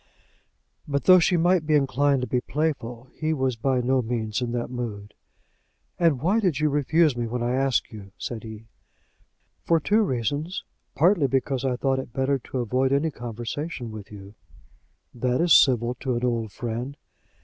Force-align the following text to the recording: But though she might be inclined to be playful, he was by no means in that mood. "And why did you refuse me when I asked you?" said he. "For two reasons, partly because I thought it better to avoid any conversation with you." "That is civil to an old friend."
But 0.87 1.03
though 1.03 1.19
she 1.19 1.37
might 1.37 1.67
be 1.67 1.75
inclined 1.75 2.21
to 2.21 2.27
be 2.27 2.41
playful, 2.41 3.07
he 3.13 3.35
was 3.35 3.55
by 3.55 3.81
no 3.81 4.01
means 4.01 4.41
in 4.41 4.51
that 4.53 4.71
mood. 4.71 5.13
"And 5.99 6.19
why 6.19 6.39
did 6.39 6.59
you 6.59 6.69
refuse 6.71 7.15
me 7.15 7.27
when 7.27 7.43
I 7.43 7.53
asked 7.53 7.91
you?" 7.91 8.11
said 8.17 8.41
he. 8.41 8.65
"For 9.63 9.79
two 9.79 10.01
reasons, 10.01 10.63
partly 10.95 11.27
because 11.27 11.63
I 11.63 11.75
thought 11.75 11.99
it 11.99 12.13
better 12.13 12.39
to 12.39 12.57
avoid 12.61 12.91
any 12.91 13.11
conversation 13.11 13.91
with 13.91 14.11
you." 14.11 14.33
"That 15.13 15.39
is 15.39 15.53
civil 15.53 15.93
to 15.99 16.15
an 16.15 16.23
old 16.25 16.51
friend." 16.51 16.97